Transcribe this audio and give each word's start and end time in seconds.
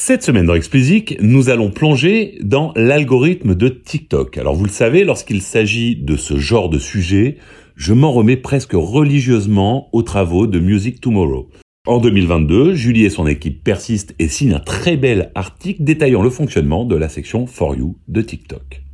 Cette 0.00 0.22
semaine 0.22 0.46
dans 0.46 0.54
Explicit, 0.54 1.16
nous 1.20 1.50
allons 1.50 1.72
plonger 1.72 2.38
dans 2.40 2.72
l'algorithme 2.76 3.56
de 3.56 3.68
TikTok. 3.68 4.38
Alors 4.38 4.54
vous 4.54 4.64
le 4.64 4.70
savez, 4.70 5.02
lorsqu'il 5.02 5.42
s'agit 5.42 5.96
de 5.96 6.14
ce 6.14 6.36
genre 6.36 6.70
de 6.70 6.78
sujet, 6.78 7.38
je 7.74 7.92
m'en 7.94 8.12
remets 8.12 8.36
presque 8.36 8.74
religieusement 8.74 9.88
aux 9.92 10.02
travaux 10.02 10.46
de 10.46 10.60
Music 10.60 11.00
Tomorrow. 11.00 11.48
En 11.88 11.98
2022, 11.98 12.74
Julie 12.74 13.06
et 13.06 13.10
son 13.10 13.26
équipe 13.26 13.64
persistent 13.64 14.14
et 14.20 14.28
signent 14.28 14.54
un 14.54 14.60
très 14.60 14.96
bel 14.96 15.32
article 15.34 15.82
détaillant 15.82 16.22
le 16.22 16.30
fonctionnement 16.30 16.84
de 16.84 16.94
la 16.94 17.08
section 17.08 17.48
For 17.48 17.74
You 17.74 17.96
de 18.06 18.22
TikTok. 18.22 18.84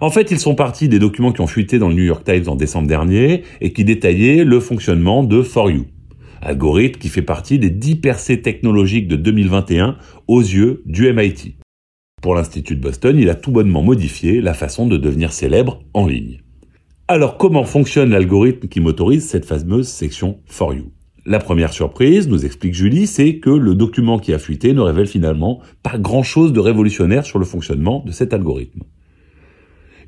En 0.00 0.10
fait, 0.10 0.32
ils 0.32 0.40
sont 0.40 0.56
partis 0.56 0.88
des 0.88 0.98
documents 0.98 1.30
qui 1.30 1.40
ont 1.40 1.46
fuité 1.46 1.78
dans 1.78 1.88
le 1.88 1.94
New 1.94 2.02
York 2.02 2.24
Times 2.24 2.48
en 2.48 2.56
décembre 2.56 2.88
dernier 2.88 3.44
et 3.60 3.72
qui 3.72 3.84
détaillaient 3.84 4.42
le 4.42 4.58
fonctionnement 4.58 5.22
de 5.22 5.40
For 5.40 5.70
You 5.70 5.86
algorithme 6.42 7.00
qui 7.00 7.08
fait 7.08 7.22
partie 7.22 7.58
des 7.58 7.70
10 7.70 7.96
percées 7.96 8.42
technologiques 8.42 9.08
de 9.08 9.16
2021 9.16 9.96
aux 10.26 10.40
yeux 10.40 10.82
du 10.86 11.10
MIT. 11.12 11.56
Pour 12.20 12.34
l'Institut 12.34 12.76
de 12.76 12.80
Boston, 12.80 13.18
il 13.18 13.30
a 13.30 13.34
tout 13.34 13.50
bonnement 13.50 13.82
modifié 13.82 14.40
la 14.40 14.54
façon 14.54 14.86
de 14.86 14.96
devenir 14.96 15.32
célèbre 15.32 15.82
en 15.94 16.06
ligne. 16.06 16.40
Alors 17.08 17.36
comment 17.36 17.64
fonctionne 17.64 18.10
l'algorithme 18.10 18.68
qui 18.68 18.80
motorise 18.80 19.26
cette 19.26 19.44
fameuse 19.44 19.88
section 19.88 20.38
For 20.46 20.74
You? 20.74 20.92
La 21.24 21.38
première 21.38 21.72
surprise, 21.72 22.28
nous 22.28 22.44
explique 22.44 22.74
Julie, 22.74 23.06
c'est 23.06 23.38
que 23.38 23.50
le 23.50 23.76
document 23.76 24.18
qui 24.18 24.32
a 24.32 24.38
fuité 24.38 24.72
ne 24.72 24.80
révèle 24.80 25.06
finalement 25.06 25.60
pas 25.82 25.96
grand-chose 25.96 26.52
de 26.52 26.58
révolutionnaire 26.58 27.24
sur 27.24 27.38
le 27.38 27.44
fonctionnement 27.44 28.02
de 28.04 28.10
cet 28.10 28.32
algorithme. 28.32 28.82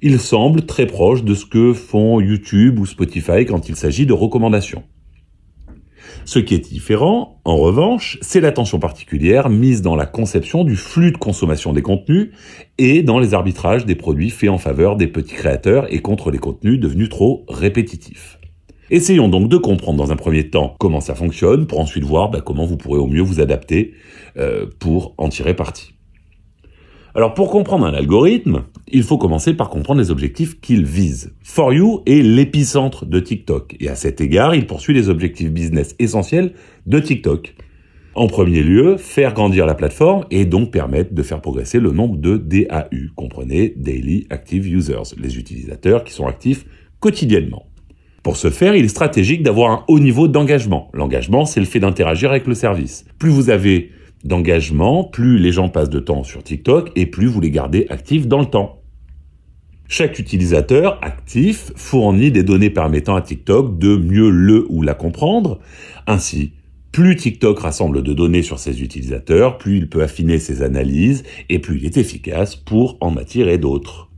Il 0.02 0.18
semble 0.18 0.66
très 0.66 0.86
proche 0.86 1.22
de 1.22 1.34
ce 1.34 1.46
que 1.46 1.72
font 1.72 2.20
YouTube 2.20 2.80
ou 2.80 2.86
Spotify 2.86 3.46
quand 3.46 3.68
il 3.68 3.76
s'agit 3.76 4.06
de 4.06 4.12
recommandations. 4.12 4.82
Ce 6.24 6.38
qui 6.38 6.54
est 6.54 6.70
différent, 6.70 7.40
en 7.44 7.56
revanche, 7.56 8.18
c'est 8.22 8.40
l'attention 8.40 8.78
particulière 8.78 9.48
mise 9.48 9.82
dans 9.82 9.96
la 9.96 10.06
conception 10.06 10.64
du 10.64 10.76
flux 10.76 11.12
de 11.12 11.18
consommation 11.18 11.72
des 11.72 11.82
contenus 11.82 12.30
et 12.78 13.02
dans 13.02 13.18
les 13.18 13.34
arbitrages 13.34 13.86
des 13.86 13.94
produits 13.94 14.30
faits 14.30 14.50
en 14.50 14.58
faveur 14.58 14.96
des 14.96 15.06
petits 15.06 15.34
créateurs 15.34 15.92
et 15.92 16.00
contre 16.00 16.30
les 16.30 16.38
contenus 16.38 16.80
devenus 16.80 17.08
trop 17.08 17.44
répétitifs. 17.48 18.38
Essayons 18.90 19.28
donc 19.28 19.48
de 19.48 19.56
comprendre 19.56 19.98
dans 19.98 20.12
un 20.12 20.16
premier 20.16 20.50
temps 20.50 20.76
comment 20.78 21.00
ça 21.00 21.14
fonctionne 21.14 21.66
pour 21.66 21.80
ensuite 21.80 22.04
voir 22.04 22.30
bah, 22.30 22.40
comment 22.44 22.66
vous 22.66 22.76
pourrez 22.76 22.98
au 22.98 23.06
mieux 23.06 23.22
vous 23.22 23.40
adapter 23.40 23.94
euh, 24.36 24.66
pour 24.78 25.14
en 25.16 25.28
tirer 25.28 25.54
parti. 25.54 25.94
Alors 27.16 27.32
pour 27.32 27.48
comprendre 27.48 27.86
un 27.86 27.94
algorithme, 27.94 28.64
il 28.88 29.04
faut 29.04 29.18
commencer 29.18 29.54
par 29.54 29.70
comprendre 29.70 30.00
les 30.00 30.10
objectifs 30.10 30.60
qu'il 30.60 30.84
vise. 30.84 31.32
For 31.44 31.72
You 31.72 32.02
est 32.06 32.22
l'épicentre 32.22 33.06
de 33.06 33.20
TikTok 33.20 33.76
et 33.78 33.88
à 33.88 33.94
cet 33.94 34.20
égard, 34.20 34.56
il 34.56 34.66
poursuit 34.66 34.94
les 34.94 35.08
objectifs 35.08 35.52
business 35.52 35.94
essentiels 36.00 36.54
de 36.86 36.98
TikTok. 36.98 37.54
En 38.16 38.26
premier 38.26 38.64
lieu, 38.64 38.96
faire 38.96 39.32
grandir 39.32 39.64
la 39.64 39.76
plateforme 39.76 40.24
et 40.32 40.44
donc 40.44 40.72
permettre 40.72 41.14
de 41.14 41.22
faire 41.22 41.40
progresser 41.40 41.78
le 41.78 41.92
nombre 41.92 42.16
de 42.16 42.36
DAU, 42.36 43.12
comprenez 43.14 43.74
Daily 43.76 44.26
Active 44.30 44.66
Users, 44.66 45.14
les 45.16 45.38
utilisateurs 45.38 46.02
qui 46.02 46.12
sont 46.12 46.26
actifs 46.26 46.66
quotidiennement. 46.98 47.66
Pour 48.24 48.36
ce 48.36 48.50
faire, 48.50 48.74
il 48.74 48.86
est 48.86 48.88
stratégique 48.88 49.44
d'avoir 49.44 49.70
un 49.70 49.84
haut 49.86 50.00
niveau 50.00 50.26
d'engagement. 50.26 50.90
L'engagement, 50.92 51.44
c'est 51.44 51.60
le 51.60 51.66
fait 51.66 51.78
d'interagir 51.78 52.30
avec 52.30 52.48
le 52.48 52.54
service. 52.54 53.04
Plus 53.20 53.30
vous 53.30 53.50
avez 53.50 53.92
d'engagement, 54.24 55.04
plus 55.04 55.38
les 55.38 55.52
gens 55.52 55.68
passent 55.68 55.90
de 55.90 56.00
temps 56.00 56.24
sur 56.24 56.42
TikTok 56.42 56.90
et 56.96 57.06
plus 57.06 57.26
vous 57.26 57.40
les 57.40 57.50
gardez 57.50 57.86
actifs 57.90 58.26
dans 58.26 58.40
le 58.40 58.46
temps. 58.46 58.80
Chaque 59.86 60.18
utilisateur 60.18 60.98
actif 61.02 61.70
fournit 61.76 62.32
des 62.32 62.42
données 62.42 62.70
permettant 62.70 63.16
à 63.16 63.22
TikTok 63.22 63.78
de 63.78 63.96
mieux 63.96 64.30
le 64.30 64.66
ou 64.70 64.82
la 64.82 64.94
comprendre. 64.94 65.60
Ainsi, 66.06 66.52
plus 66.90 67.16
TikTok 67.16 67.58
rassemble 67.58 68.02
de 68.02 68.12
données 68.14 68.42
sur 68.42 68.58
ses 68.58 68.82
utilisateurs, 68.82 69.58
plus 69.58 69.76
il 69.76 69.88
peut 69.88 70.02
affiner 70.02 70.38
ses 70.38 70.62
analyses 70.62 71.22
et 71.48 71.58
plus 71.58 71.78
il 71.78 71.84
est 71.84 71.96
efficace 71.98 72.56
pour 72.56 72.96
en 73.00 73.16
attirer 73.16 73.58
d'autres. 73.58 74.08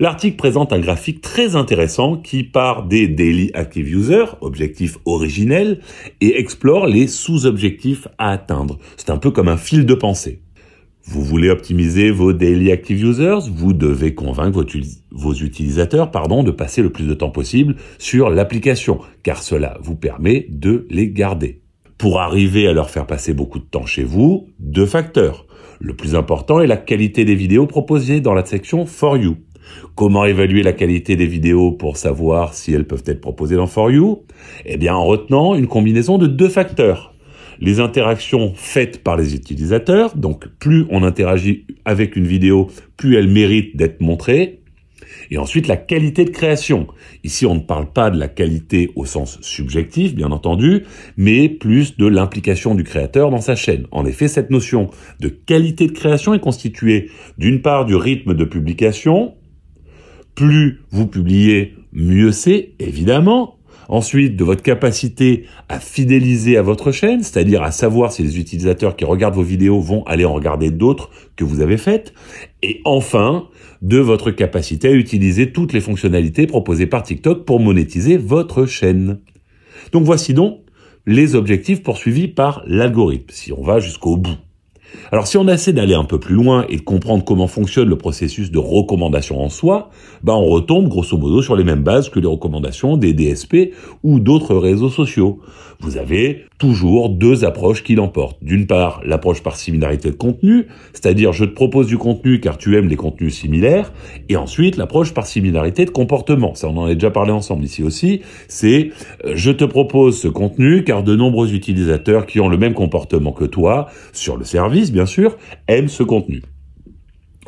L'article 0.00 0.36
présente 0.36 0.72
un 0.72 0.80
graphique 0.80 1.20
très 1.20 1.54
intéressant 1.54 2.16
qui 2.16 2.42
part 2.42 2.86
des 2.86 3.06
Daily 3.06 3.52
Active 3.54 3.88
Users, 3.88 4.36
objectif 4.40 4.98
originel, 5.04 5.78
et 6.20 6.40
explore 6.40 6.88
les 6.88 7.06
sous-objectifs 7.06 8.08
à 8.18 8.30
atteindre. 8.30 8.78
C'est 8.96 9.10
un 9.10 9.18
peu 9.18 9.30
comme 9.30 9.46
un 9.46 9.56
fil 9.56 9.86
de 9.86 9.94
pensée. 9.94 10.40
Vous 11.04 11.22
voulez 11.22 11.48
optimiser 11.48 12.10
vos 12.10 12.32
Daily 12.32 12.72
Active 12.72 13.04
Users, 13.04 13.48
vous 13.52 13.72
devez 13.72 14.14
convaincre 14.14 14.64
vos 15.12 15.34
utilisateurs 15.34 16.10
pardon, 16.10 16.42
de 16.42 16.50
passer 16.50 16.82
le 16.82 16.90
plus 16.90 17.06
de 17.06 17.14
temps 17.14 17.30
possible 17.30 17.76
sur 17.98 18.30
l'application, 18.30 18.98
car 19.22 19.42
cela 19.42 19.78
vous 19.80 19.94
permet 19.94 20.46
de 20.48 20.86
les 20.90 21.10
garder. 21.10 21.60
Pour 21.98 22.20
arriver 22.20 22.66
à 22.66 22.72
leur 22.72 22.90
faire 22.90 23.06
passer 23.06 23.32
beaucoup 23.32 23.60
de 23.60 23.64
temps 23.64 23.86
chez 23.86 24.02
vous, 24.02 24.48
deux 24.58 24.86
facteurs. 24.86 25.46
Le 25.78 25.94
plus 25.94 26.16
important 26.16 26.60
est 26.60 26.66
la 26.66 26.78
qualité 26.78 27.24
des 27.24 27.34
vidéos 27.34 27.66
proposées 27.66 28.20
dans 28.20 28.34
la 28.34 28.44
section 28.44 28.86
For 28.86 29.16
You. 29.16 29.36
Comment 29.94 30.24
évaluer 30.24 30.62
la 30.62 30.72
qualité 30.72 31.16
des 31.16 31.26
vidéos 31.26 31.72
pour 31.72 31.96
savoir 31.96 32.54
si 32.54 32.72
elles 32.72 32.86
peuvent 32.86 33.04
être 33.06 33.20
proposées 33.20 33.56
dans 33.56 33.66
For 33.66 33.90
You? 33.90 34.24
Eh 34.64 34.76
bien 34.76 34.94
en 34.94 35.04
retenant 35.04 35.54
une 35.54 35.68
combinaison 35.68 36.18
de 36.18 36.26
deux 36.26 36.48
facteurs. 36.48 37.14
Les 37.60 37.78
interactions 37.78 38.52
faites 38.56 39.02
par 39.04 39.16
les 39.16 39.34
utilisateurs, 39.34 40.16
donc 40.16 40.48
plus 40.58 40.86
on 40.90 41.04
interagit 41.04 41.66
avec 41.84 42.16
une 42.16 42.26
vidéo, 42.26 42.68
plus 42.96 43.16
elle 43.16 43.28
mérite 43.28 43.76
d'être 43.76 44.00
montrée. 44.00 44.60
Et 45.30 45.38
ensuite 45.38 45.68
la 45.68 45.76
qualité 45.76 46.24
de 46.24 46.30
création. 46.30 46.88
Ici 47.22 47.46
on 47.46 47.54
ne 47.54 47.60
parle 47.60 47.92
pas 47.92 48.10
de 48.10 48.18
la 48.18 48.28
qualité 48.28 48.90
au 48.96 49.04
sens 49.04 49.38
subjectif, 49.40 50.14
bien 50.14 50.32
entendu, 50.32 50.82
mais 51.16 51.48
plus 51.48 51.96
de 51.96 52.06
l'implication 52.06 52.74
du 52.74 52.84
créateur 52.84 53.30
dans 53.30 53.40
sa 53.40 53.54
chaîne. 53.56 53.86
En 53.90 54.04
effet, 54.04 54.28
cette 54.28 54.50
notion 54.50 54.90
de 55.20 55.28
qualité 55.28 55.86
de 55.86 55.92
création 55.92 56.34
est 56.34 56.40
constituée 56.40 57.10
d'une 57.38 57.62
part 57.62 57.86
du 57.86 57.94
rythme 57.94 58.34
de 58.34 58.44
publication, 58.44 59.34
plus 60.34 60.82
vous 60.90 61.06
publiez, 61.06 61.74
mieux 61.92 62.32
c'est, 62.32 62.72
évidemment. 62.78 63.58
Ensuite, 63.88 64.36
de 64.36 64.44
votre 64.44 64.62
capacité 64.62 65.44
à 65.68 65.78
fidéliser 65.78 66.56
à 66.56 66.62
votre 66.62 66.90
chaîne, 66.90 67.22
c'est-à-dire 67.22 67.62
à 67.62 67.70
savoir 67.70 68.12
si 68.12 68.22
les 68.22 68.38
utilisateurs 68.38 68.96
qui 68.96 69.04
regardent 69.04 69.34
vos 69.34 69.42
vidéos 69.42 69.80
vont 69.80 70.04
aller 70.04 70.24
en 70.24 70.32
regarder 70.32 70.70
d'autres 70.70 71.10
que 71.36 71.44
vous 71.44 71.60
avez 71.60 71.76
faites. 71.76 72.14
Et 72.62 72.80
enfin, 72.84 73.48
de 73.82 73.98
votre 73.98 74.30
capacité 74.30 74.88
à 74.88 74.92
utiliser 74.92 75.52
toutes 75.52 75.74
les 75.74 75.82
fonctionnalités 75.82 76.46
proposées 76.46 76.86
par 76.86 77.02
TikTok 77.02 77.44
pour 77.44 77.60
monétiser 77.60 78.16
votre 78.16 78.64
chaîne. 78.64 79.20
Donc 79.92 80.04
voici 80.04 80.32
donc 80.32 80.60
les 81.06 81.34
objectifs 81.34 81.82
poursuivis 81.82 82.28
par 82.28 82.62
l'algorithme, 82.66 83.26
si 83.28 83.52
on 83.52 83.62
va 83.62 83.80
jusqu'au 83.80 84.16
bout. 84.16 84.38
Alors 85.12 85.26
si 85.26 85.36
on 85.36 85.46
essaie 85.48 85.72
d'aller 85.72 85.94
un 85.94 86.04
peu 86.04 86.18
plus 86.18 86.34
loin 86.34 86.64
et 86.68 86.76
de 86.76 86.82
comprendre 86.82 87.24
comment 87.24 87.46
fonctionne 87.46 87.88
le 87.88 87.96
processus 87.96 88.50
de 88.50 88.58
recommandation 88.58 89.40
en 89.40 89.48
soi, 89.48 89.90
bah 90.22 90.34
on 90.34 90.46
retombe 90.46 90.88
grosso 90.88 91.16
modo 91.16 91.42
sur 91.42 91.56
les 91.56 91.64
mêmes 91.64 91.82
bases 91.82 92.08
que 92.08 92.20
les 92.20 92.26
recommandations 92.26 92.96
des 92.96 93.12
DSP 93.12 93.74
ou 94.02 94.20
d'autres 94.20 94.54
réseaux 94.56 94.90
sociaux. 94.90 95.40
Vous 95.84 95.98
avez 95.98 96.46
toujours 96.58 97.10
deux 97.10 97.44
approches 97.44 97.82
qui 97.84 97.94
l'emportent. 97.94 98.42
D'une 98.42 98.66
part, 98.66 99.02
l'approche 99.04 99.42
par 99.42 99.56
similarité 99.56 100.10
de 100.10 100.16
contenu, 100.16 100.66
c'est-à-dire 100.94 101.34
je 101.34 101.44
te 101.44 101.50
propose 101.50 101.88
du 101.88 101.98
contenu 101.98 102.40
car 102.40 102.56
tu 102.56 102.78
aimes 102.78 102.88
les 102.88 102.96
contenus 102.96 103.34
similaires, 103.34 103.92
et 104.30 104.36
ensuite 104.36 104.78
l'approche 104.78 105.12
par 105.12 105.26
similarité 105.26 105.84
de 105.84 105.90
comportement. 105.90 106.54
Ça, 106.54 106.68
on 106.68 106.76
en 106.78 106.86
a 106.86 106.94
déjà 106.94 107.10
parlé 107.10 107.32
ensemble 107.32 107.64
ici 107.64 107.82
aussi. 107.82 108.22
C'est 108.48 108.92
euh, 109.26 109.32
je 109.34 109.50
te 109.50 109.64
propose 109.64 110.18
ce 110.18 110.28
contenu 110.28 110.84
car 110.84 111.02
de 111.02 111.14
nombreux 111.14 111.52
utilisateurs 111.52 112.24
qui 112.24 112.40
ont 112.40 112.48
le 112.48 112.56
même 112.56 112.72
comportement 112.72 113.32
que 113.32 113.44
toi 113.44 113.88
sur 114.14 114.38
le 114.38 114.46
service, 114.46 114.90
bien 114.90 115.06
sûr, 115.06 115.36
aiment 115.68 115.88
ce 115.88 116.02
contenu. 116.02 116.40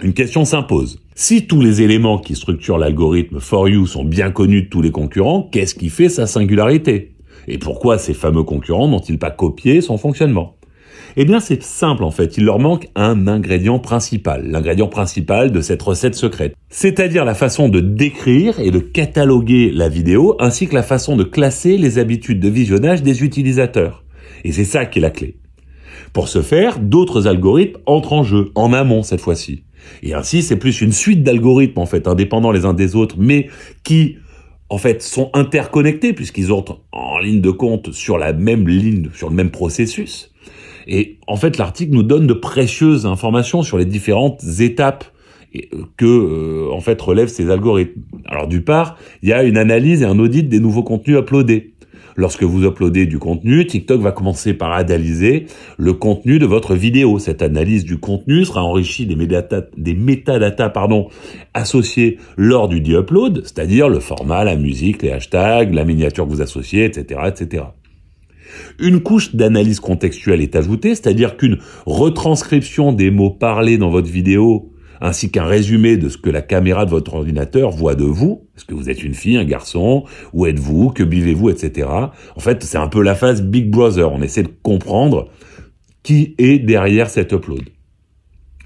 Une 0.03 0.13
question 0.13 0.45
s'impose. 0.45 1.01
Si 1.15 1.47
tous 1.47 1.63
les 1.63 1.81
éléments 1.81 2.19
qui 2.19 2.35
structurent 2.35 2.77
l'algorithme 2.77 3.41
For 3.41 3.67
You 3.71 3.87
sont 3.87 4.05
bien 4.05 4.31
connus 4.31 4.65
de 4.65 4.69
tous 4.69 4.83
les 4.83 4.91
concurrents, 4.91 5.49
qu'est-ce 5.51 5.75
qui 5.75 5.89
fait 5.89 6.11
sa 6.11 6.27
singularité? 6.27 7.16
Et 7.49 7.59
pourquoi 7.59 7.99
ces 7.99 8.15
fameux 8.15 8.43
concurrents 8.43 8.89
n'ont-ils 8.89 9.19
pas 9.19 9.31
copié 9.31 9.81
son 9.81 9.99
fonctionnement? 9.99 10.57
Eh 11.17 11.25
bien 11.25 11.41
c'est 11.41 11.63
simple 11.63 12.05
en 12.05 12.11
fait, 12.11 12.37
il 12.37 12.45
leur 12.45 12.59
manque 12.59 12.89
un 12.95 13.27
ingrédient 13.27 13.79
principal, 13.79 14.47
l'ingrédient 14.47 14.89
principal 14.89 15.51
de 15.51 15.61
cette 15.61 15.83
recette 15.83 16.15
secrète. 16.15 16.55
C'est-à-dire 16.69 17.25
la 17.25 17.35
façon 17.35 17.69
de 17.69 17.81
décrire 17.81 18.61
et 18.61 18.71
de 18.71 18.79
cataloguer 18.79 19.71
la 19.73 19.89
vidéo, 19.89 20.37
ainsi 20.41 20.67
que 20.67 20.75
la 20.75 20.83
façon 20.83 21.17
de 21.17 21.25
classer 21.25 21.79
les 21.79 21.99
habitudes 21.99 22.41
de 22.41 22.49
visionnage 22.49 23.03
des 23.03 23.23
utilisateurs. 23.25 24.05
Et 24.45 24.53
c'est 24.53 24.65
ça 24.65 24.85
qui 24.85 24.99
est 24.99 25.03
la 25.03 25.11
clé. 25.11 25.39
Pour 26.13 26.29
ce 26.29 26.43
faire, 26.43 26.79
d'autres 26.79 27.27
algorithmes 27.27 27.81
entrent 27.87 28.13
en 28.13 28.23
jeu, 28.23 28.51
en 28.55 28.73
amont 28.73 29.03
cette 29.03 29.21
fois-ci. 29.21 29.65
Et 30.03 30.15
ainsi, 30.15 30.43
c'est 30.43 30.57
plus 30.57 30.81
une 30.81 30.93
suite 30.93 31.23
d'algorithmes, 31.23 31.79
en 31.79 31.87
fait, 31.87 32.09
indépendants 32.09 32.53
les 32.53 32.65
uns 32.65 32.75
des 32.75 32.97
autres, 32.97 33.17
mais 33.19 33.49
qui 33.85 34.17
en 34.69 34.79
fait, 34.79 35.03
sont 35.03 35.31
interconnectés 35.33 36.13
puisqu'ils 36.13 36.53
entrent 36.53 36.81
en 36.93 37.19
ligne 37.19 37.41
de 37.41 37.51
compte 37.51 37.93
sur 37.93 38.19
la 38.19 38.33
même 38.33 38.69
ligne, 38.69 39.11
sur 39.15 39.29
le 39.29 39.35
même 39.35 39.51
processus. 39.51 40.33
Et 40.87 41.19
en 41.27 41.37
fait, 41.37 41.59
l'article 41.59 41.93
nous 41.93 42.03
donne 42.03 42.27
de 42.27 42.35
précieuses 42.35 43.07
informations 43.07 43.63
sur 43.63 43.79
les 43.79 43.85
différentes 43.85 44.43
étapes 44.61 45.05
que 45.97 46.05
euh, 46.05 46.73
en 46.73 46.81
fait 46.81 47.01
relèvent 47.01 47.29
ces 47.29 47.51
algorithmes. 47.51 48.03
Alors 48.27 48.47
du 48.47 48.63
part, 48.63 48.97
il 49.23 49.29
y 49.29 49.33
a 49.33 49.43
une 49.43 49.57
analyse 49.57 50.03
et 50.03 50.05
un 50.05 50.19
audit 50.19 50.49
des 50.49 50.61
nouveaux 50.61 50.83
contenus 50.83 51.19
uploadés. 51.19 51.75
Lorsque 52.17 52.43
vous 52.43 52.65
uploadez 52.65 53.07
du 53.07 53.19
contenu, 53.19 53.67
TikTok 53.67 54.01
va 54.01 54.11
commencer 54.11 54.55
par 54.55 54.73
analyser 54.73 55.47
le 55.77 55.93
contenu 55.93 56.39
de 56.39 56.47
votre 56.47 56.75
vidéo. 56.75 57.19
Cette 57.19 57.43
analyse 57.43 57.85
du 57.85 57.99
contenu 57.99 58.45
sera 58.45 58.65
enrichie 58.65 59.07
des 59.07 59.17
métadatas, 59.17 59.67
des 59.77 60.71
pardon, 60.71 61.09
associés 61.53 62.19
lors 62.37 62.69
du 62.69 62.81
upload, 62.97 63.43
c'est-à-dire 63.45 63.89
le 63.89 64.01
format, 64.01 64.45
la 64.45 64.57
musique, 64.57 65.03
les 65.03 65.11
hashtags, 65.11 65.75
la 65.75 65.85
miniature 65.85 66.25
que 66.25 66.31
vous 66.31 66.43
associez, 66.43 66.85
etc., 66.85 67.21
etc. 67.27 67.65
Une 68.79 69.01
couche 69.01 69.35
d'analyse 69.35 69.81
contextuelle 69.81 70.41
est 70.41 70.57
ajoutée, 70.57 70.95
c'est-à-dire 70.95 71.37
qu'une 71.37 71.59
retranscription 71.85 72.93
des 72.93 73.11
mots 73.11 73.31
parlés 73.31 73.77
dans 73.77 73.91
votre 73.91 74.09
vidéo 74.09 74.73
ainsi 75.01 75.31
qu'un 75.31 75.45
résumé 75.45 75.97
de 75.97 76.09
ce 76.09 76.19
que 76.19 76.31
la 76.31 76.43
caméra 76.43 76.85
de 76.85 76.91
votre 76.91 77.15
ordinateur 77.15 77.71
voit 77.71 77.95
de 77.95 78.05
vous. 78.05 78.47
Est-ce 78.57 78.65
que 78.65 78.75
vous 78.75 78.91
êtes 78.91 79.03
une 79.03 79.15
fille, 79.15 79.37
un 79.37 79.45
garçon? 79.45 80.05
Où 80.33 80.47
êtes-vous? 80.47 80.91
Que 80.91 81.03
buvez-vous? 81.03 81.51
Etc. 81.51 81.89
En 81.89 82.41
fait, 82.41 82.63
c'est 82.65 82.79
un 82.79 82.89
peu 82.89 83.03
la 83.03 83.15
phase 83.15 83.43
Big 83.43 83.71
Brother. 83.71 84.13
On 84.13 84.23
essaie 84.23 84.43
de 84.43 84.53
comprendre 84.63 85.29
qui 86.03 86.35
est 86.39 86.59
derrière 86.59 87.11
cet 87.11 87.33
upload. 87.33 87.65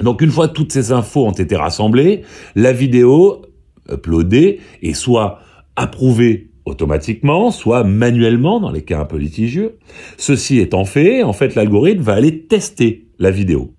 Donc 0.01 0.23
une 0.23 0.31
fois 0.31 0.49
toutes 0.49 0.73
ces 0.73 0.93
infos 0.93 1.27
ont 1.27 1.33
été 1.33 1.57
rassemblées, 1.57 2.23
la 2.55 2.73
vidéo 2.73 3.43
uploadée 3.91 4.61
est 4.83 4.95
soit 4.95 5.41
approuvée 5.77 6.51
automatiquement, 6.65 7.51
soit 7.51 7.85
manuellement 7.85 8.61
dans 8.61 8.71
les 8.71 8.83
cas 8.83 9.01
un 9.01 9.05
peu 9.05 9.17
litigieux. 9.17 9.79
Ceci 10.17 10.59
étant 10.59 10.85
fait, 10.85 11.23
en 11.23 11.33
fait, 11.33 11.55
l'algorithme 11.55 12.03
va 12.03 12.15
aller 12.15 12.47
tester 12.47 13.09
la 13.19 13.31
vidéo 13.31 13.75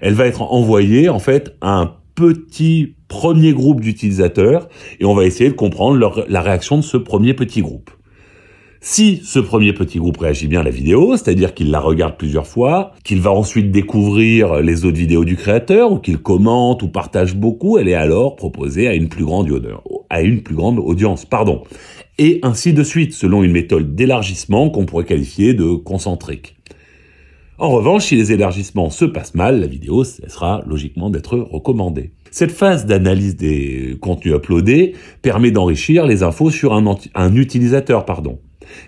elle 0.00 0.14
va 0.14 0.26
être 0.26 0.42
envoyée 0.42 1.08
en 1.08 1.18
fait 1.18 1.56
à 1.60 1.80
un 1.80 1.94
petit 2.14 2.94
premier 3.08 3.52
groupe 3.52 3.80
d'utilisateurs 3.80 4.68
et 5.00 5.04
on 5.04 5.14
va 5.14 5.24
essayer 5.24 5.50
de 5.50 5.54
comprendre 5.54 6.24
la 6.28 6.40
réaction 6.40 6.78
de 6.78 6.82
ce 6.82 6.96
premier 6.96 7.34
petit 7.34 7.62
groupe. 7.62 7.90
Si 8.80 9.20
ce 9.24 9.40
premier 9.40 9.72
petit 9.72 9.98
groupe 9.98 10.18
réagit 10.18 10.46
bien 10.46 10.60
à 10.60 10.62
la 10.62 10.70
vidéo, 10.70 11.16
c'est-à-dire 11.16 11.54
qu'il 11.54 11.70
la 11.70 11.80
regarde 11.80 12.16
plusieurs 12.16 12.46
fois, 12.46 12.92
qu'il 13.04 13.20
va 13.20 13.32
ensuite 13.32 13.72
découvrir 13.72 14.60
les 14.60 14.84
autres 14.84 14.96
vidéos 14.96 15.24
du 15.24 15.36
créateur, 15.36 15.90
ou 15.90 15.98
qu'il 15.98 16.18
commente 16.18 16.82
ou 16.82 16.88
partage 16.88 17.34
beaucoup, 17.34 17.78
elle 17.78 17.88
est 17.88 17.94
alors 17.94 18.36
proposée 18.36 18.86
à 18.86 18.94
une 18.94 19.08
plus 19.08 19.24
grande 19.24 19.50
audience, 19.50 19.82
à 20.08 20.22
une 20.22 20.42
plus 20.42 20.54
grande 20.54 20.78
audience, 20.78 21.24
pardon. 21.24 21.64
Et 22.18 22.38
ainsi 22.42 22.72
de 22.72 22.82
suite, 22.82 23.12
selon 23.12 23.42
une 23.42 23.52
méthode 23.52 23.94
d'élargissement 23.94 24.70
qu'on 24.70 24.86
pourrait 24.86 25.04
qualifier 25.04 25.52
de 25.52 25.74
concentrique. 25.74 26.55
En 27.58 27.70
revanche, 27.70 28.06
si 28.06 28.16
les 28.16 28.32
élargissements 28.32 28.90
se 28.90 29.06
passent 29.06 29.34
mal, 29.34 29.60
la 29.60 29.66
vidéo 29.66 30.04
cessera 30.04 30.62
logiquement 30.66 31.08
d'être 31.08 31.38
recommandée. 31.38 32.12
Cette 32.30 32.52
phase 32.52 32.84
d'analyse 32.84 33.34
des 33.34 33.96
contenus 33.98 34.34
uploadés 34.34 34.94
permet 35.22 35.50
d'enrichir 35.50 36.04
les 36.04 36.22
infos 36.22 36.50
sur 36.50 36.74
un, 36.74 37.34
utilisateur. 37.34 38.04
Pardon. 38.04 38.40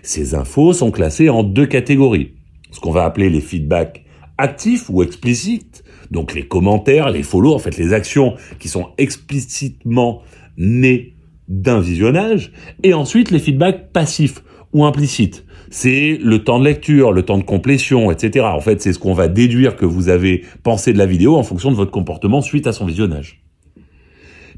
Ces 0.03 0.35
infos 0.35 0.73
sont 0.73 0.91
classées 0.91 1.29
en 1.29 1.41
deux 1.41 1.65
catégories. 1.65 2.33
Ce 2.69 2.79
qu'on 2.79 2.91
va 2.91 3.05
appeler 3.05 3.31
les 3.31 3.41
feedbacks 3.41 4.05
actifs 4.37 4.87
ou 4.89 5.01
explicites, 5.01 5.83
donc 6.11 6.35
les 6.35 6.47
commentaires, 6.47 7.09
les 7.09 7.23
follow, 7.23 7.55
en 7.55 7.59
fait 7.59 7.75
les 7.75 7.93
actions 7.93 8.35
qui 8.59 8.67
sont 8.67 8.89
explicitement 8.99 10.21
nées 10.57 11.15
d'un 11.47 11.79
visionnage, 11.79 12.51
et 12.83 12.93
ensuite 12.93 13.31
les 13.31 13.39
feedbacks 13.39 13.91
passifs 13.91 14.43
ou 14.73 14.85
implicites, 14.85 15.43
c'est 15.69 16.17
le 16.21 16.43
temps 16.43 16.59
de 16.59 16.65
lecture, 16.65 17.11
le 17.11 17.23
temps 17.23 17.37
de 17.37 17.43
complétion, 17.43 18.11
etc. 18.11 18.45
En 18.45 18.59
fait, 18.59 18.81
c'est 18.81 18.93
ce 18.93 18.99
qu'on 18.99 19.13
va 19.13 19.27
déduire 19.27 19.75
que 19.75 19.85
vous 19.85 20.09
avez 20.09 20.43
pensé 20.63 20.93
de 20.93 20.97
la 20.97 21.05
vidéo 21.05 21.35
en 21.35 21.43
fonction 21.43 21.71
de 21.71 21.75
votre 21.75 21.91
comportement 21.91 22.41
suite 22.41 22.67
à 22.67 22.73
son 22.73 22.85
visionnage. 22.85 23.41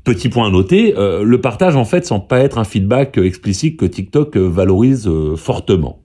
Petit 0.04 0.30
point 0.30 0.48
à 0.48 0.52
noter, 0.52 0.96
euh, 0.98 1.24
le 1.24 1.42
partage 1.42 1.76
en 1.76 1.86
fait 1.86 2.06
semble 2.06 2.26
pas 2.26 2.40
être 2.40 2.58
un 2.58 2.64
feedback 2.64 3.20
explicite 3.20 3.78
que 3.78 3.86
TikTok 3.86 4.36
valorise 4.36 5.08
euh, 5.08 5.36
fortement. 5.36 6.00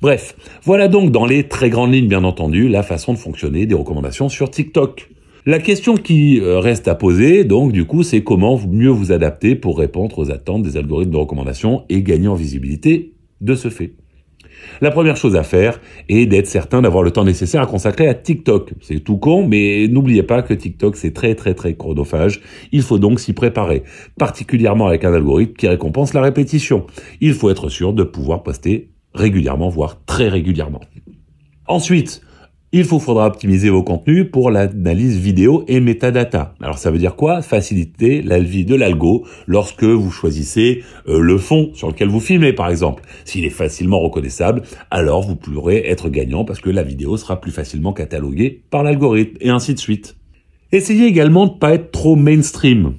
Bref, 0.00 0.36
voilà 0.62 0.88
donc 0.88 1.12
dans 1.12 1.26
les 1.26 1.44
très 1.44 1.68
grandes 1.68 1.92
lignes 1.92 2.08
bien 2.08 2.24
entendu 2.24 2.68
la 2.68 2.82
façon 2.82 3.12
de 3.12 3.18
fonctionner 3.18 3.66
des 3.66 3.74
recommandations 3.74 4.28
sur 4.28 4.50
TikTok. 4.50 5.10
La 5.46 5.58
question 5.58 5.98
qui 5.98 6.40
euh, 6.40 6.58
reste 6.58 6.88
à 6.88 6.94
poser, 6.94 7.44
donc 7.44 7.72
du 7.72 7.84
coup, 7.84 8.02
c'est 8.02 8.22
comment 8.22 8.58
mieux 8.66 8.88
vous 8.88 9.12
adapter 9.12 9.54
pour 9.54 9.78
répondre 9.78 10.18
aux 10.18 10.30
attentes 10.30 10.62
des 10.62 10.78
algorithmes 10.78 11.12
de 11.12 11.18
recommandation 11.18 11.84
et 11.90 12.02
gagner 12.02 12.28
en 12.28 12.34
visibilité 12.34 13.12
de 13.42 13.54
ce 13.54 13.68
fait. 13.68 13.92
La 14.80 14.90
première 14.90 15.16
chose 15.16 15.36
à 15.36 15.42
faire 15.42 15.80
est 16.08 16.26
d'être 16.26 16.46
certain 16.46 16.82
d'avoir 16.82 17.02
le 17.02 17.10
temps 17.10 17.24
nécessaire 17.24 17.62
à 17.62 17.66
consacrer 17.66 18.08
à 18.08 18.14
TikTok. 18.14 18.72
C'est 18.80 19.00
tout 19.00 19.16
con, 19.16 19.46
mais 19.46 19.88
n'oubliez 19.88 20.22
pas 20.22 20.42
que 20.42 20.54
TikTok 20.54 20.96
c'est 20.96 21.12
très 21.12 21.34
très 21.34 21.54
très 21.54 21.74
chronophage. 21.74 22.40
Il 22.72 22.82
faut 22.82 22.98
donc 22.98 23.20
s'y 23.20 23.32
préparer, 23.32 23.82
particulièrement 24.18 24.86
avec 24.86 25.04
un 25.04 25.12
algorithme 25.12 25.54
qui 25.54 25.68
récompense 25.68 26.14
la 26.14 26.22
répétition. 26.22 26.86
Il 27.20 27.34
faut 27.34 27.50
être 27.50 27.68
sûr 27.68 27.92
de 27.92 28.02
pouvoir 28.02 28.42
poster 28.42 28.90
régulièrement, 29.14 29.68
voire 29.68 30.04
très 30.04 30.28
régulièrement. 30.28 30.80
Ensuite, 31.66 32.20
il 32.76 32.82
vous 32.82 32.98
faudra 32.98 33.28
optimiser 33.28 33.70
vos 33.70 33.84
contenus 33.84 34.26
pour 34.32 34.50
l'analyse 34.50 35.16
vidéo 35.16 35.62
et 35.68 35.78
metadata. 35.78 36.56
Alors 36.60 36.76
ça 36.76 36.90
veut 36.90 36.98
dire 36.98 37.14
quoi? 37.14 37.40
Faciliter 37.40 38.20
la 38.20 38.40
vie 38.40 38.64
de 38.64 38.74
l'algo 38.74 39.24
lorsque 39.46 39.84
vous 39.84 40.10
choisissez 40.10 40.82
euh, 41.06 41.20
le 41.20 41.38
fond 41.38 41.70
sur 41.74 41.86
lequel 41.86 42.08
vous 42.08 42.18
filmez 42.18 42.52
par 42.52 42.68
exemple. 42.68 43.04
S'il 43.24 43.44
est 43.44 43.50
facilement 43.50 44.00
reconnaissable, 44.00 44.62
alors 44.90 45.22
vous 45.22 45.36
pourrez 45.36 45.88
être 45.88 46.08
gagnant 46.08 46.44
parce 46.44 46.58
que 46.58 46.68
la 46.68 46.82
vidéo 46.82 47.16
sera 47.16 47.40
plus 47.40 47.52
facilement 47.52 47.92
cataloguée 47.92 48.64
par 48.70 48.82
l'algorithme 48.82 49.36
et 49.40 49.50
ainsi 49.50 49.74
de 49.74 49.78
suite. 49.78 50.16
Essayez 50.72 51.06
également 51.06 51.46
de 51.46 51.52
ne 51.52 51.58
pas 51.58 51.74
être 51.74 51.92
trop 51.92 52.16
mainstream. 52.16 52.94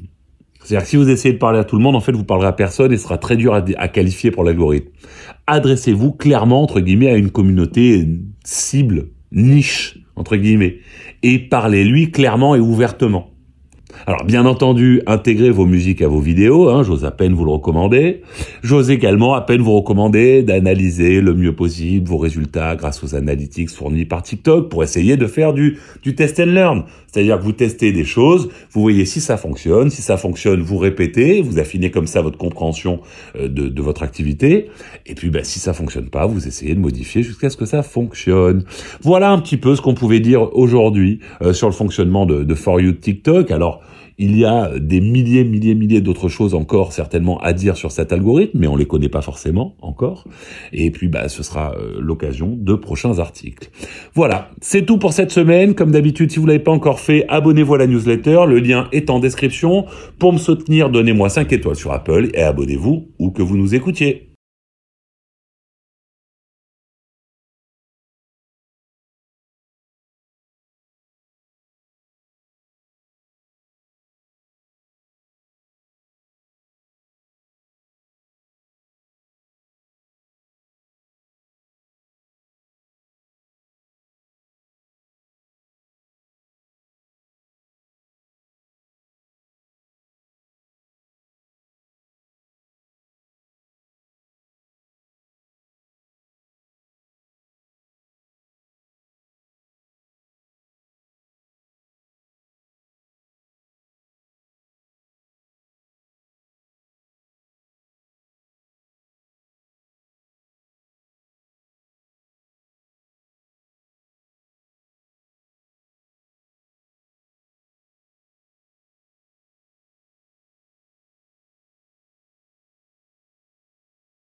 C'est-à-dire 0.64 0.86
que 0.86 0.90
si 0.90 0.96
vous 0.96 1.10
essayez 1.10 1.34
de 1.34 1.40
parler 1.40 1.60
à 1.60 1.66
tout 1.66 1.76
le 1.76 1.84
monde, 1.84 1.98
en 1.98 2.00
fait, 2.00 2.14
vous 2.14 2.24
parlerez 2.24 2.48
à 2.48 2.54
personne 2.54 2.94
et 2.94 2.98
ce 2.98 3.04
sera 3.04 3.18
très 3.18 3.36
dur 3.36 3.54
à, 3.54 3.64
à 3.76 3.88
qualifier 3.90 4.32
pour 4.32 4.46
l'algorithme. 4.46 4.88
Adressez-vous 5.48 6.14
clairement, 6.14 6.64
entre 6.64 6.80
guillemets, 6.80 7.10
à 7.10 7.18
une 7.18 7.30
communauté 7.30 8.08
cible 8.46 9.10
niche, 9.36 10.00
entre 10.16 10.38
guillemets, 10.38 10.80
et 11.22 11.38
parlez-lui 11.38 12.12
clairement 12.12 12.56
et 12.56 12.60
ouvertement. 12.60 13.35
Alors 14.08 14.24
bien 14.26 14.46
entendu, 14.46 15.02
intégrez 15.08 15.50
vos 15.50 15.66
musiques 15.66 16.02
à 16.02 16.08
vos 16.08 16.20
vidéos, 16.20 16.70
hein, 16.70 16.84
j'ose 16.84 17.06
à 17.06 17.12
peine 17.12 17.34
vous 17.34 17.46
le 17.46 17.52
recommander. 17.52 18.22
J'ose 18.62 18.92
également 18.92 19.34
à 19.34 19.42
peine 19.42 19.62
vous 19.62 19.76
recommander 19.76 20.44
d'analyser 20.44 21.22
le 21.22 21.34
mieux 21.34 21.56
possible 21.56 22.08
vos 22.08 22.18
résultats 22.18 22.76
grâce 22.76 23.04
aux 23.04 23.16
analytics 23.16 23.70
fournis 23.70 24.06
par 24.06 24.22
TikTok 24.22 24.70
pour 24.70 24.84
essayer 24.84 25.18
de 25.18 25.28
faire 25.28 25.54
du, 25.54 25.80
du 26.04 26.14
test 26.14 26.40
and 26.40 26.46
learn. 26.46 26.84
C'est-à-dire 27.12 27.40
que 27.40 27.44
vous 27.44 27.54
testez 27.54 27.94
des 27.94 28.04
choses, 28.04 28.50
vous 28.72 28.82
voyez 28.82 29.06
si 29.06 29.22
ça 29.22 29.38
fonctionne, 29.38 29.90
si 29.90 30.02
ça 30.02 30.18
fonctionne, 30.18 30.60
vous 30.60 30.78
répétez, 30.78 31.42
vous 31.42 31.60
affinez 31.60 31.90
comme 31.90 32.08
ça 32.08 32.22
votre 32.22 32.38
compréhension 32.38 33.00
euh, 33.38 33.48
de, 33.48 33.70
de 33.70 33.82
votre 33.82 34.04
activité, 34.04 34.68
et 35.06 35.16
puis 35.16 35.30
bah, 35.30 35.44
si 35.44 35.60
ça 35.60 35.74
fonctionne 35.74 36.10
pas, 36.10 36.26
vous 36.26 36.46
essayez 36.46 36.76
de 36.76 36.80
modifier 36.80 37.24
jusqu'à 37.24 37.50
ce 37.50 37.56
que 37.56 37.66
ça 37.66 37.84
fonctionne. 37.84 38.66
Voilà 39.02 39.32
un 39.32 39.40
petit 39.40 39.56
peu 39.56 39.76
ce 39.76 39.82
qu'on 39.82 39.94
pouvait 39.94 40.20
dire 40.20 40.54
aujourd'hui 40.58 41.20
euh, 41.42 41.54
sur 41.54 41.68
le 41.68 41.74
fonctionnement 41.74 42.26
de, 42.26 42.44
de 42.44 42.56
For 42.56 42.82
You 42.82 42.92
TikTok. 42.92 43.50
Il 44.18 44.38
y 44.38 44.46
a 44.46 44.72
des 44.80 45.02
milliers, 45.02 45.44
milliers, 45.44 45.76
milliers 45.76 46.00
d'autres 46.00 46.30
choses 46.30 46.56
encore 46.56 46.94
certainement 46.94 47.38
à 47.40 47.52
dire 47.52 47.76
sur 47.76 47.92
cet 47.92 48.14
algorithme, 48.14 48.58
mais 48.60 48.68
on 48.68 48.78
les 48.78 48.86
connaît 48.86 49.10
pas 49.10 49.22
forcément 49.22 49.76
encore. 49.82 50.26
Et 50.72 50.90
puis, 50.90 51.10
bah, 51.10 51.28
ce 51.28 51.44
sera 51.44 51.74
euh, 51.74 51.98
l'occasion 52.00 52.56
de 52.58 52.76
prochains 52.76 53.20
articles. 53.20 53.70
Voilà, 54.14 54.52
c'est 54.62 54.86
tout 54.86 54.98
pour 54.98 55.12
cette 55.12 55.32
semaine. 55.32 55.76
Comme 55.76 55.92
d'habitude, 55.92 56.32
si 56.32 56.40
vous 56.40 56.46
l'avez 56.46 56.60
pas 56.60 56.72
encore 56.72 57.02
fait, 57.02 57.26
abonnez-vous 57.28 57.76
à 57.76 57.78
la 57.80 57.88
newsletter. 57.88 58.46
Le 58.48 58.60
lien 58.60 58.88
est 58.94 59.10
en 59.10 59.20
description. 59.20 59.86
Pour 60.18 60.32
me 60.32 60.38
soutenir, 60.38 60.90
donnez-moi 60.90 61.28
5 61.30 61.52
étoiles 61.52 61.76
sur 61.76 61.92
Apple 61.92 62.30
et 62.34 62.42
abonnez-vous 62.42 63.08
où 63.20 63.32
que 63.32 63.42
vous 63.42 63.58
nous 63.58 63.76
écoutiez. 63.76 64.35